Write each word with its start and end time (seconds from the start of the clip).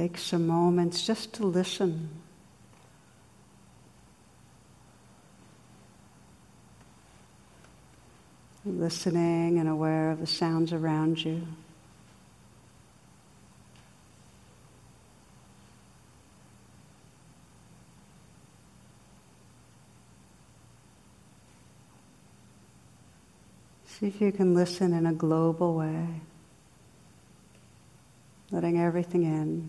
Take 0.00 0.16
some 0.16 0.46
moments 0.46 1.06
just 1.06 1.34
to 1.34 1.44
listen. 1.44 2.08
Listening 8.64 9.58
and 9.58 9.68
aware 9.68 10.10
of 10.10 10.20
the 10.20 10.26
sounds 10.26 10.72
around 10.72 11.22
you. 11.22 11.46
See 23.84 24.06
if 24.06 24.18
you 24.18 24.32
can 24.32 24.54
listen 24.54 24.94
in 24.94 25.04
a 25.04 25.12
global 25.12 25.74
way, 25.74 26.06
letting 28.50 28.80
everything 28.80 29.24
in 29.24 29.68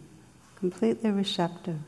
completely 0.62 1.10
receptive. 1.10 1.80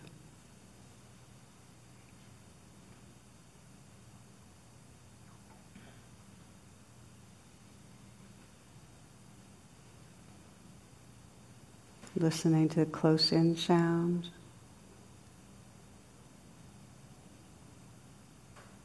Listening 12.16 12.68
to 12.70 12.86
close 12.86 13.32
in 13.32 13.56
sounds. 13.56 14.32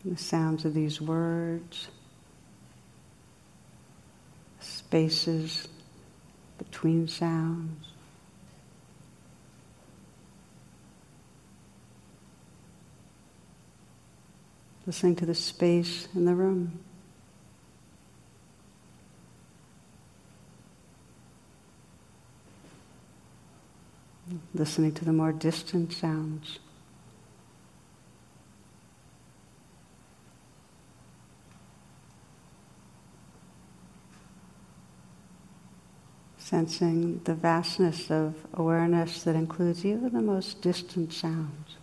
The 0.05 0.19
sounds 0.19 0.67
of 0.67 0.75
these 0.75 1.01
words, 1.01 1.89
spaces 4.61 5.67
between 6.59 7.09
sounds. 7.09 7.98
Listening 14.89 15.15
to 15.15 15.27
the 15.27 15.35
space 15.35 16.09
in 16.15 16.25
the 16.25 16.35
room. 16.35 16.81
Listening 24.55 24.93
to 24.93 25.05
the 25.05 25.13
more 25.13 25.31
distant 25.31 25.93
sounds. 25.93 26.59
Sensing 36.39 37.21
the 37.25 37.35
vastness 37.35 38.11
of 38.11 38.35
awareness 38.55 39.23
that 39.25 39.35
includes 39.35 39.85
even 39.85 40.15
the 40.15 40.23
most 40.23 40.63
distant 40.63 41.13
sounds. 41.13 41.77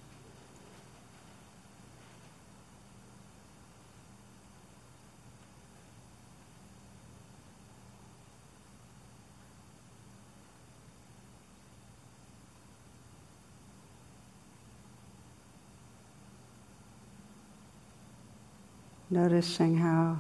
Noticing 19.16 19.78
how, 19.78 20.20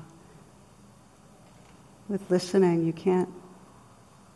with 2.07 2.31
listening, 2.31 2.85
you 2.85 2.93
can't 2.93 3.27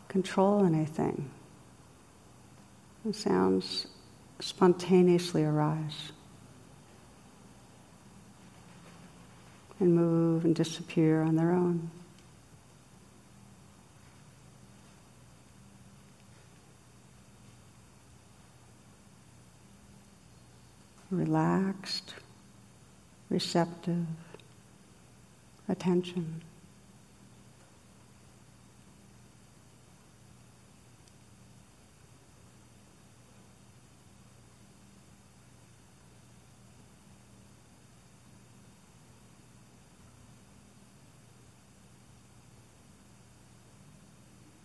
control 0.08 0.66
anything. 0.66 1.30
The 3.06 3.14
sounds 3.14 3.86
spontaneously 4.38 5.44
arise 5.44 6.12
and 9.78 9.94
move 9.94 10.44
and 10.44 10.54
disappear 10.54 11.22
on 11.22 11.36
their 11.36 11.52
own. 11.52 11.90
Relaxed, 21.10 22.12
receptive 23.30 24.04
attention. 25.70 26.42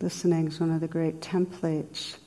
Listening 0.02 0.48
is 0.48 0.60
one 0.60 0.72
of 0.72 0.82
the 0.82 0.88
great 0.88 1.20
templates 1.20 2.18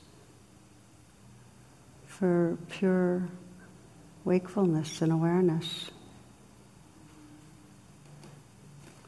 for 2.07 2.57
pure 2.69 3.29
wakefulness 4.25 5.01
and 5.01 5.13
awareness. 5.13 5.89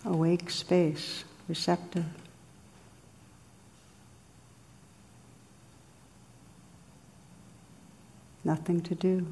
Awake 0.05 0.49
space, 0.49 1.23
receptive. 1.47 2.05
Nothing 8.43 8.81
to 8.81 8.95
do. 8.95 9.27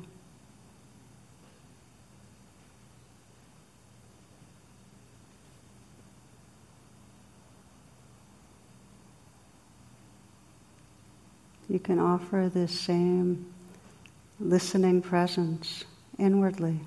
You 11.68 11.80
can 11.80 12.00
offer 12.00 12.50
this 12.52 12.80
same 12.80 13.46
listening 14.40 15.02
presence 15.02 15.86
inwardly. 16.18 16.80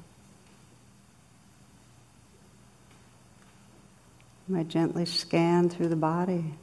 I 4.54 4.64
gently 4.64 5.06
scan 5.06 5.68
through 5.68 5.88
the 5.88 5.96
body, 5.96 6.54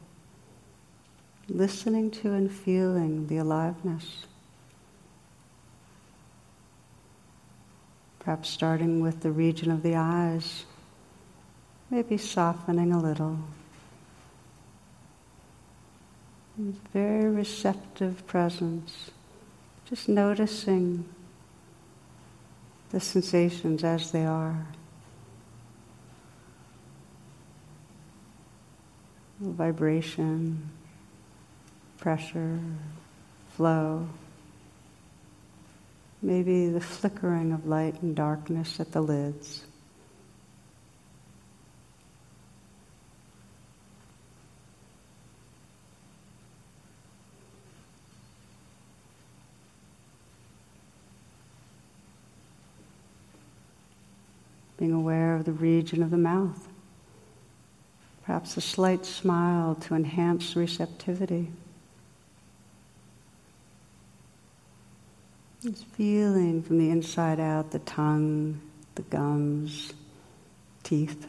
listening 1.47 2.11
to 2.11 2.33
and 2.33 2.51
feeling 2.51 3.27
the 3.27 3.38
aliveness. 3.38 4.25
Perhaps 8.19 8.50
starting 8.50 9.00
with 9.00 9.21
the 9.21 9.31
region 9.31 9.71
of 9.71 9.81
the 9.81 9.95
eyes, 9.95 10.65
maybe 11.89 12.18
softening 12.18 12.91
a 12.91 13.01
little. 13.01 13.39
Very 16.94 17.30
receptive 17.30 18.27
presence, 18.27 19.12
just 19.86 20.09
noticing 20.09 21.06
the 22.91 23.00
sensations 23.00 23.83
as 23.83 24.12
they 24.12 24.25
are. 24.25 24.68
Vibration, 29.39 30.69
pressure, 31.97 32.59
flow. 33.56 34.07
Maybe 36.21 36.68
the 36.68 36.81
flickering 36.81 37.53
of 37.53 37.65
light 37.65 38.01
and 38.01 38.15
darkness 38.15 38.80
at 38.80 38.91
the 38.91 39.01
lids. 39.01 39.63
being 54.80 54.94
aware 54.94 55.36
of 55.36 55.44
the 55.44 55.51
region 55.51 56.01
of 56.01 56.09
the 56.09 56.18
mouth. 56.18 56.69
Perhaps 58.29 58.57
a 58.57 58.61
slight 58.61 59.07
smile 59.07 59.73
to 59.73 59.95
enhance 59.95 60.55
receptivity. 60.55 61.49
Just 65.63 65.83
feeling 65.87 66.61
from 66.61 66.77
the 66.77 66.91
inside 66.91 67.39
out 67.39 67.71
the 67.71 67.79
tongue, 67.79 68.61
the 68.93 69.01
gums, 69.01 69.93
teeth, 70.83 71.25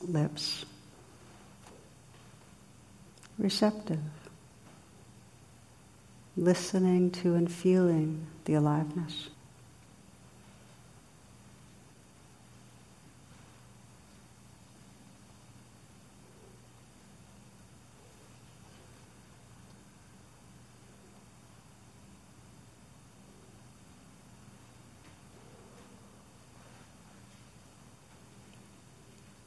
lips. 0.00 0.64
Receptive. 3.36 4.00
Listening 6.38 7.10
to 7.10 7.34
and 7.34 7.52
feeling 7.52 8.28
the 8.46 8.54
aliveness. 8.54 9.28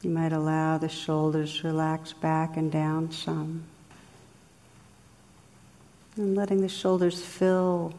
You 0.06 0.12
might 0.12 0.34
allow 0.34 0.78
the 0.78 0.88
shoulders 0.88 1.62
to 1.62 1.70
relax 1.70 2.14
back 2.14 2.58
and 2.58 2.72
down 2.72 3.10
some. 3.10 3.64
And 6.16 6.36
letting 6.36 6.62
the 6.62 6.70
shoulders 6.70 7.26
fill 7.26 7.92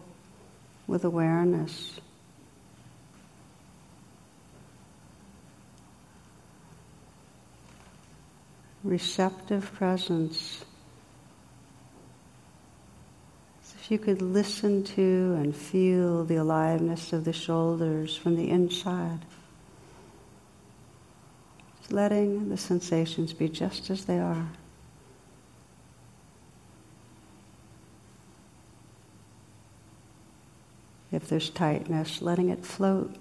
with 0.87 1.05
awareness. 1.05 1.99
Receptive 8.85 9.75
presence. 9.75 10.65
As 13.65 13.75
if 13.81 13.91
you 13.91 13.99
could 13.99 14.23
listen 14.23 14.85
to 14.85 15.37
and 15.41 15.57
feel 15.57 16.25
the 16.25 16.37
aliveness 16.37 17.13
of 17.13 17.25
the 17.25 17.33
shoulders 17.33 18.17
from 18.17 18.37
the 18.37 18.49
inside 18.49 19.19
letting 21.91 22.49
the 22.49 22.57
sensations 22.57 23.33
be 23.33 23.49
just 23.49 23.91
as 23.91 24.05
they 24.05 24.19
are. 24.19 24.49
If 31.13 31.29
there's 31.29 31.51
tightness, 31.51 32.21
letting 32.21 32.51
it 32.51 32.65
float 32.65 33.15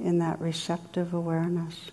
in 0.00 0.18
that 0.18 0.40
receptive 0.40 1.14
awareness. 1.14 1.90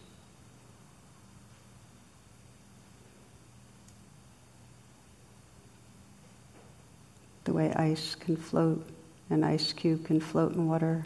The 7.43 7.53
way 7.53 7.73
ice 7.73 8.15
can 8.15 8.37
float, 8.37 8.87
an 9.29 9.43
ice 9.43 9.73
cube 9.73 10.05
can 10.05 10.19
float 10.19 10.53
in 10.53 10.67
water 10.67 11.05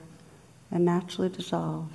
and 0.72 0.86
naturally 0.86 1.30
dissolve. 1.30 1.90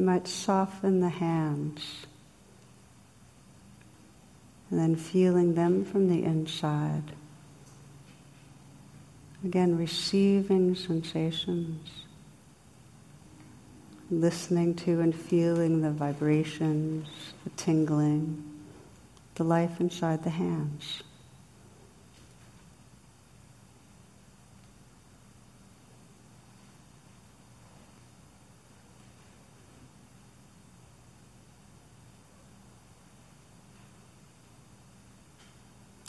You 0.00 0.06
might 0.06 0.26
soften 0.26 1.00
the 1.00 1.10
hands 1.10 2.06
and 4.70 4.80
then 4.80 4.96
feeling 4.96 5.52
them 5.52 5.84
from 5.84 6.08
the 6.08 6.24
inside. 6.24 7.12
Again, 9.44 9.76
receiving 9.76 10.74
sensations, 10.74 11.86
listening 14.10 14.74
to 14.76 15.02
and 15.02 15.14
feeling 15.14 15.82
the 15.82 15.90
vibrations, 15.90 17.06
the 17.44 17.50
tingling, 17.50 18.42
the 19.34 19.44
life 19.44 19.82
inside 19.82 20.24
the 20.24 20.30
hands. 20.30 21.02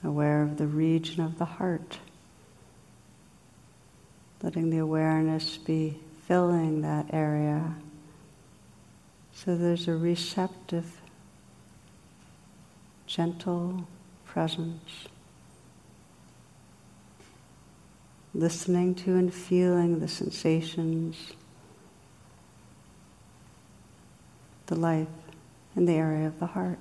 Aware 0.04 0.42
of 0.42 0.58
the 0.58 0.68
region 0.68 1.22
of 1.22 1.38
the 1.38 1.46
heart, 1.46 2.00
letting 4.42 4.70
the 4.70 4.78
awareness 4.78 5.58
be 5.58 6.00
filling 6.28 6.82
that 6.82 7.06
area. 7.14 7.76
So 9.34 9.56
there's 9.56 9.88
a 9.88 9.96
receptive, 9.96 11.02
gentle 13.06 13.88
presence. 14.26 15.08
Listening 18.34 18.96
to 18.96 19.16
and 19.16 19.34
feeling 19.34 20.00
the 20.00 20.08
sensations, 20.08 21.34
the 24.68 24.76
life 24.76 25.08
in 25.76 25.86
the 25.86 25.94
area 25.94 26.28
of 26.28 26.40
the 26.40 26.46
heart. 26.46 26.80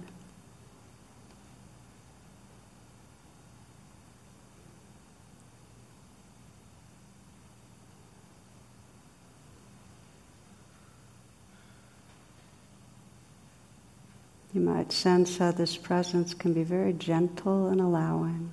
Might 14.71 14.93
sense 14.93 15.39
how 15.39 15.51
this 15.51 15.77
presence 15.77 16.33
can 16.33 16.53
be 16.53 16.63
very 16.63 16.93
gentle 16.93 17.67
and 17.67 17.81
allowing. 17.81 18.53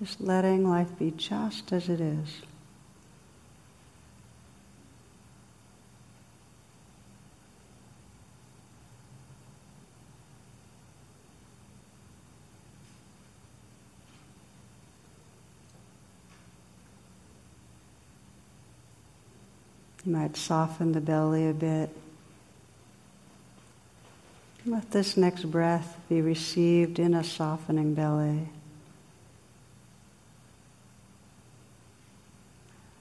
Just 0.00 0.20
letting 0.20 0.68
life 0.68 0.98
be 0.98 1.12
just 1.12 1.72
as 1.72 1.88
it 1.88 2.00
is. 2.00 2.42
You 20.04 20.12
might 20.12 20.36
soften 20.36 20.90
the 20.90 21.00
belly 21.00 21.48
a 21.48 21.52
bit. 21.52 21.90
Let 24.66 24.90
this 24.90 25.16
next 25.16 25.44
breath 25.44 25.96
be 26.08 26.20
received 26.20 26.98
in 26.98 27.14
a 27.14 27.24
softening 27.24 27.94
belly. 27.94 28.48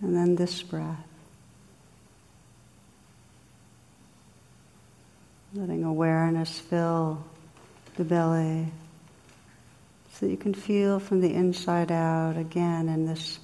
And 0.02 0.16
then 0.16 0.36
this 0.36 0.62
breath. 0.62 1.04
Letting 5.54 5.84
awareness 5.84 6.60
fill 6.60 7.26
the 7.96 8.06
belly 8.06 8.72
so 10.14 10.26
that 10.26 10.32
you 10.32 10.38
can 10.38 10.54
feel 10.54 11.00
from 11.00 11.20
the 11.20 11.34
inside 11.34 11.92
out 11.92 12.38
again 12.38 12.88
in 12.88 13.06
this, 13.06 13.40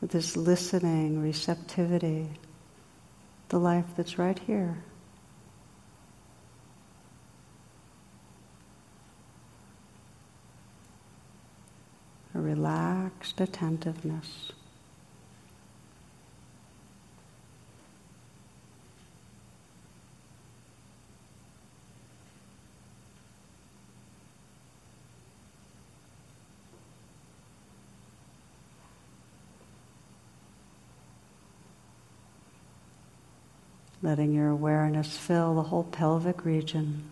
with 0.00 0.12
this 0.12 0.36
listening, 0.36 1.20
receptivity, 1.20 2.28
the 3.48 3.58
life 3.58 3.86
that's 3.96 4.18
right 4.18 4.38
here. 4.38 4.78
Relaxed 12.40 13.40
attentiveness. 13.40 14.52
Letting 34.02 34.32
your 34.32 34.48
awareness 34.48 35.18
fill 35.18 35.54
the 35.54 35.64
whole 35.64 35.84
pelvic 35.84 36.44
region. 36.44 37.04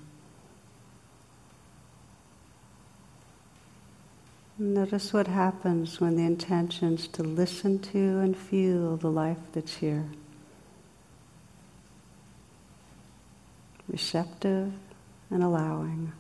Notice 4.61 5.13
what 5.13 5.29
happens 5.29 6.01
when 6.01 6.17
the 6.17 6.25
intention 6.25 6.95
is 6.95 7.07
to 7.09 7.23
listen 7.23 7.79
to 7.79 7.99
and 8.19 8.37
feel 8.37 8.97
the 8.97 9.11
life 9.11 9.39
that's 9.53 9.77
here. 9.77 10.07
Receptive 13.87 14.73
and 15.31 15.45
allowing. 15.45 16.13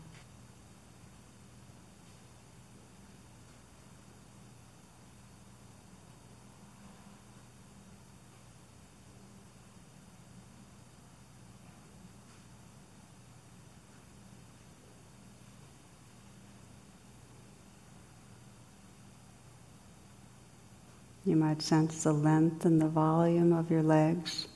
You 21.28 21.36
might 21.36 21.60
sense 21.60 22.04
the 22.04 22.12
length 22.14 22.64
and 22.64 22.80
the 22.80 22.88
volume 22.88 23.52
of 23.52 23.70
your 23.70 23.82
legs. 23.82 24.48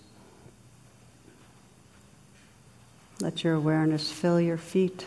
Let 3.20 3.44
your 3.44 3.56
awareness 3.56 4.10
fill 4.10 4.40
your 4.40 4.56
feet, 4.56 5.06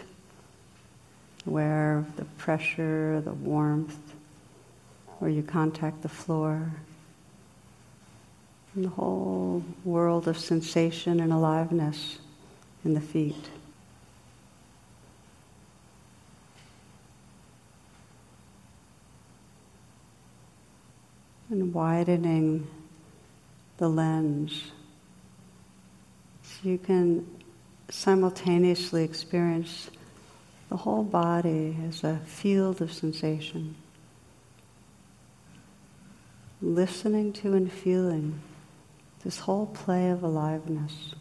aware 1.48 1.98
of 1.98 2.18
the 2.18 2.26
pressure, 2.38 3.20
the 3.20 3.34
warmth, 3.34 3.98
where 5.18 5.32
you 5.32 5.42
contact 5.42 6.04
the 6.04 6.08
floor, 6.08 6.72
and 8.76 8.86
the 8.86 8.90
whole 8.90 9.64
world 9.84 10.28
of 10.28 10.38
sensation 10.38 11.20
and 11.20 11.34
aliveness 11.34 12.20
in 12.84 12.94
the 12.94 13.02
feet. 13.02 13.50
And 21.50 21.74
widening 21.74 22.68
the 23.78 23.88
lens 23.88 24.72
so 26.42 26.70
you 26.70 26.78
can 26.78 27.26
simultaneously 27.90 29.04
experience 29.04 29.90
the 30.70 30.78
whole 30.78 31.04
body 31.04 31.78
as 31.88 32.04
a 32.04 32.20
field 32.26 32.82
of 32.82 32.92
sensation. 32.92 33.76
Listening 36.62 37.34
to 37.34 37.54
and 37.54 37.72
feeling 37.72 38.40
this 39.24 39.40
whole 39.40 39.66
play 39.68 40.10
of 40.10 40.24
aliveness. 40.24 41.15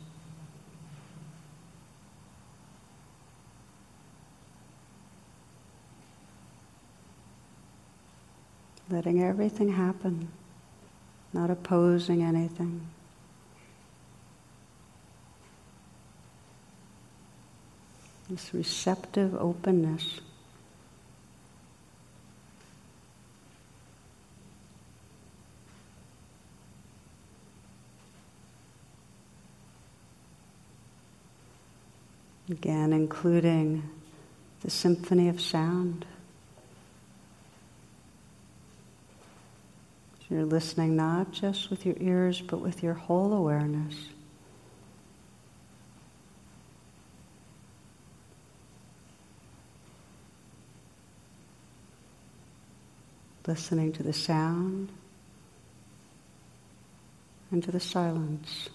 Letting 8.90 9.22
everything 9.22 9.72
happen, 9.72 10.28
not 11.32 11.50
opposing 11.50 12.22
anything. 12.22 12.86
This 18.28 18.54
receptive 18.54 19.34
openness. 19.34 20.20
Again, 32.50 32.92
including 32.92 33.88
the 34.60 34.70
symphony 34.70 35.28
of 35.28 35.40
sound. 35.40 36.04
You're 40.30 40.44
listening 40.44 40.96
not 40.96 41.32
just 41.32 41.70
with 41.70 41.84
your 41.84 41.96
ears, 42.00 42.40
but 42.40 42.58
with 42.58 42.82
your 42.82 42.94
whole 42.94 43.32
awareness. 43.34 43.94
Listening 53.46 53.92
to 53.92 54.02
the 54.02 54.14
sound 54.14 54.90
and 57.50 57.62
to 57.62 57.70
the 57.70 57.80
silence. 57.80 58.70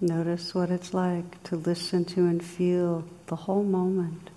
Notice 0.00 0.54
what 0.54 0.70
it's 0.70 0.94
like 0.94 1.42
to 1.44 1.56
listen 1.56 2.06
to 2.06 2.20
and 2.20 2.42
feel 2.42 3.04
the 3.26 3.36
whole 3.36 3.62
moment. 3.62 4.30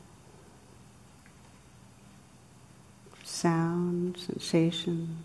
Sound, 3.23 4.17
sensation, 4.17 5.19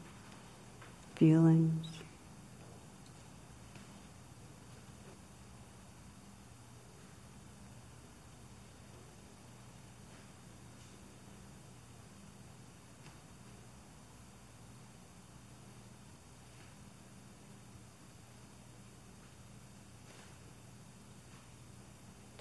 feelings. 1.17 1.98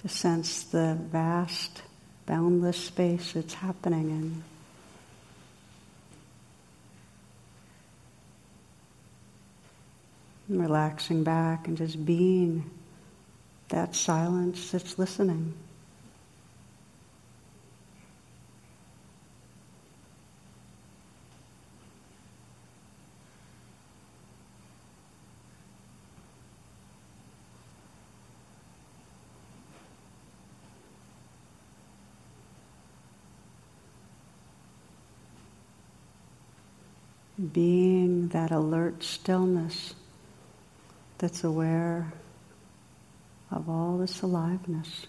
To 0.08 0.14
sense 0.14 0.64
the 0.64 0.98
vast, 1.12 1.82
boundless 2.26 2.78
space 2.78 3.36
it's 3.36 3.54
happening 3.54 4.10
in. 4.10 4.44
Relaxing 10.58 11.24
back 11.24 11.68
and 11.68 11.78
just 11.78 12.06
being 12.06 12.70
that 13.70 13.96
silence 13.96 14.72
that's 14.72 14.98
listening. 14.98 15.54
Being 37.38 38.30
that 38.30 38.52
alert 38.52 39.04
stillness 39.04 39.94
that's 41.18 41.44
aware 41.44 42.12
of 43.52 43.70
all 43.70 43.98
this 43.98 44.22
aliveness. 44.22 45.08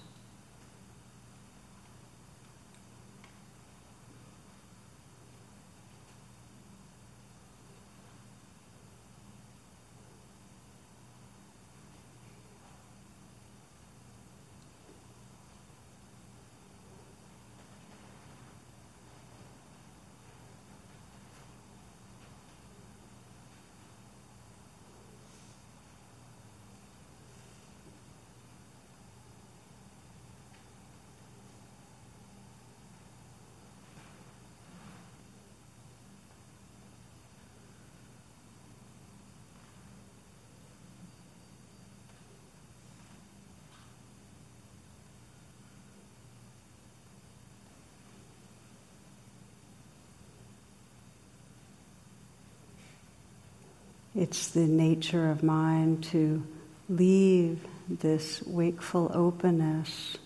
It's 54.19 54.49
the 54.49 54.67
nature 54.67 55.31
of 55.31 55.45
mind 55.45 56.03
to 56.07 56.45
leave 56.89 57.65
this 57.89 58.43
wakeful 58.43 59.13
openness, 59.15 60.19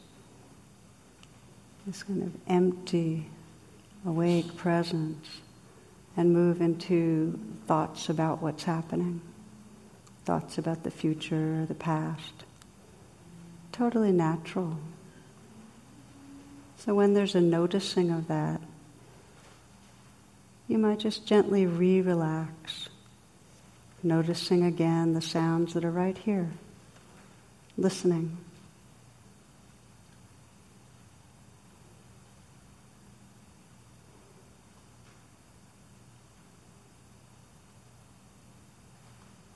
this 1.87 2.03
kind 2.03 2.23
of 2.23 2.33
empty, 2.49 3.29
awake 4.07 4.57
presence, 4.57 5.43
and 6.17 6.33
move 6.33 6.63
into 6.63 7.39
thoughts 7.67 8.09
about 8.09 8.41
what's 8.41 8.65
happening, 8.65 9.21
thoughts 10.25 10.57
about 10.57 10.85
the 10.85 10.91
future, 10.91 11.67
the 11.67 11.75
past. 11.75 12.45
Totally 13.73 14.11
natural. 14.11 14.79
So 16.79 16.95
when 16.95 17.13
there's 17.13 17.35
a 17.35 17.43
noticing 17.43 18.11
of 18.11 18.27
that, 18.29 18.63
you 20.67 20.79
might 20.79 21.01
just 21.01 21.27
gently 21.27 21.67
re 21.67 22.01
relax, 22.01 22.89
noticing 24.03 24.65
again 24.65 25.15
the 25.15 25.21
sounds 25.21 25.75
that 25.75 25.85
are 25.85 25.91
right 25.91 26.19
here, 26.19 26.51
listening. 27.77 28.39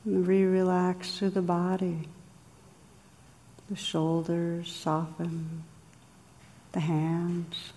re 0.07 0.45
relax 0.45 1.19
through 1.19 1.31
the 1.31 1.43
body. 1.43 2.09
The 3.69 3.77
shoulders 3.77 4.73
soften, 4.73 5.65
the 6.73 6.81
hands. 6.81 7.73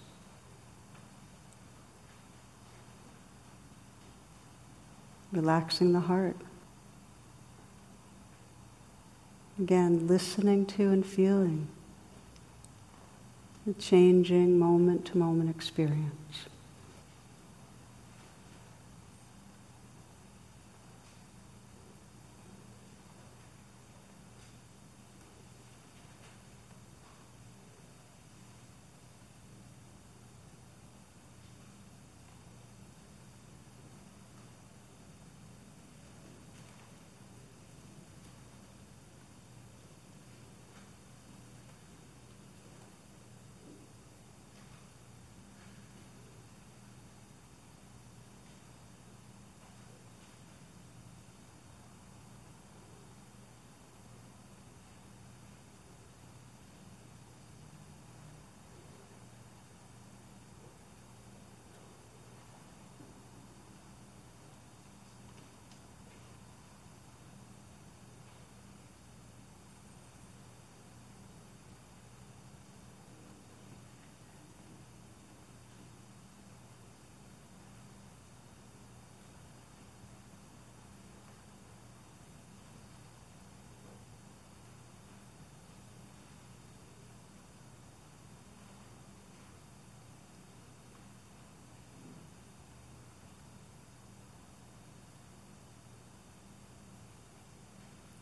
Relaxing 5.32 5.94
the 5.94 6.00
heart. 6.00 6.38
Again, 9.60 10.08
listening 10.08 10.66
to 10.68 10.90
and 10.90 11.06
feeling 11.06 11.68
the 13.68 13.74
changing 13.74 14.58
moment 14.58 15.06
to 15.08 15.18
moment 15.18 15.50
experience. 15.50 16.49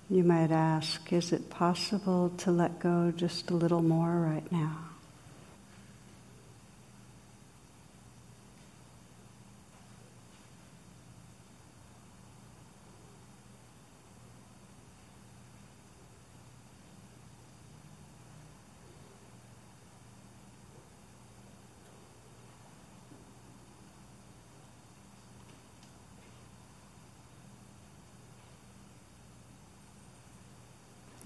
You 0.09 0.23
might 0.23 0.51
ask, 0.51 1.11
is 1.11 1.33
it 1.33 1.49
possible 1.49 2.29
to 2.37 2.51
let 2.51 2.79
go 2.79 3.11
just 3.15 3.51
a 3.51 3.53
little 3.53 3.81
more 3.81 4.21
right 4.21 4.49
now? 4.51 4.86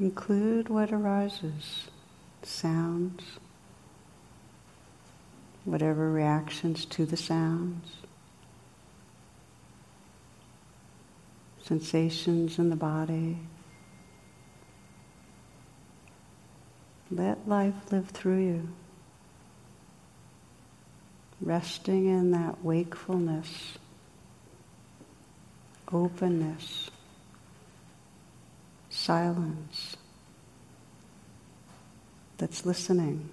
Include 0.02 0.68
what 0.68 0.92
arises, 0.92 1.90
sounds, 2.42 3.22
whatever 5.64 6.12
reactions 6.12 6.86
to 6.86 7.06
the 7.06 7.16
sounds, 7.16 7.98
sensations 11.64 12.58
in 12.58 12.72
the 12.72 12.76
body. 12.76 13.38
Let 17.12 17.48
life 17.48 17.92
live 17.92 18.10
through 18.10 18.44
you, 18.44 18.70
resting 21.40 22.08
in 22.08 22.32
that 22.32 22.64
wakefulness, 22.64 23.78
openness 25.94 26.91
silence 29.02 29.98
that's 32.38 32.66
listening. 32.66 33.30